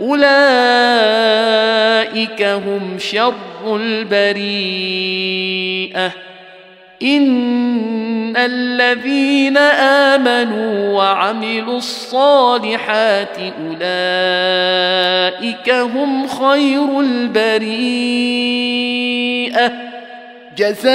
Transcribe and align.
أولئك 0.00 0.22
هم 2.42 2.98
شر 2.98 3.34
البريئة. 3.66 4.90
إن 7.02 8.36
الذين 8.36 9.56
آمنوا 9.56 10.98
وعملوا 10.98 11.76
الصالحات 11.76 13.36
أولئك 13.66 14.00
هم 15.70 16.26
خير 16.26 17.00
البريئة. 17.00 18.40
جزاؤهم 20.56 20.90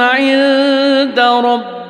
عند 0.00 1.20
ربهم 1.20 1.75